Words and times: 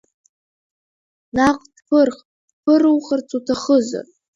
Наҟ 1.35 1.57
дԥырх, 1.75 2.17
дԥырухырц 2.53 3.29
уҭахызар! 3.37 4.05